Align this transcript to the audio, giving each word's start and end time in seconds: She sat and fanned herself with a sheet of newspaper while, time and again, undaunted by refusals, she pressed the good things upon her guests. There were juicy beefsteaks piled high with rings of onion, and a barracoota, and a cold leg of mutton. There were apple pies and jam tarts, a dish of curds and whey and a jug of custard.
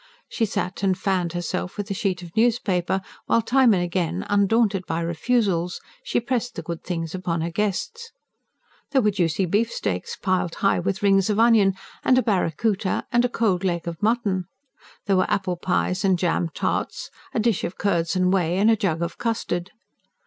She 0.27 0.45
sat 0.45 0.81
and 0.81 0.97
fanned 0.97 1.33
herself 1.33 1.77
with 1.77 1.91
a 1.91 1.93
sheet 1.93 2.23
of 2.23 2.35
newspaper 2.35 3.01
while, 3.27 3.43
time 3.43 3.71
and 3.71 3.83
again, 3.83 4.25
undaunted 4.27 4.87
by 4.87 4.99
refusals, 4.99 5.79
she 6.03 6.19
pressed 6.19 6.55
the 6.55 6.63
good 6.63 6.83
things 6.83 7.13
upon 7.13 7.41
her 7.41 7.51
guests. 7.51 8.11
There 8.93 9.01
were 9.03 9.11
juicy 9.11 9.45
beefsteaks 9.45 10.15
piled 10.15 10.55
high 10.55 10.79
with 10.79 11.03
rings 11.03 11.29
of 11.29 11.39
onion, 11.39 11.75
and 12.03 12.17
a 12.17 12.23
barracoota, 12.23 13.03
and 13.11 13.23
a 13.23 13.29
cold 13.29 13.63
leg 13.63 13.87
of 13.87 14.01
mutton. 14.01 14.45
There 15.05 15.17
were 15.17 15.29
apple 15.29 15.55
pies 15.55 16.03
and 16.03 16.17
jam 16.17 16.49
tarts, 16.51 17.11
a 17.35 17.39
dish 17.39 17.63
of 17.63 17.77
curds 17.77 18.15
and 18.15 18.33
whey 18.33 18.57
and 18.57 18.71
a 18.71 18.75
jug 18.75 19.03
of 19.03 19.19
custard. 19.19 19.69